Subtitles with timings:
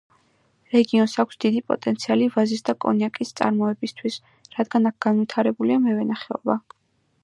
[0.75, 4.21] რეგიონს აქვს დიდი პოტენციალი ვაზის და კონიაკის წარმოებისთვის,
[4.59, 6.63] რადგან აქ განვითარებულია მევენახეობა.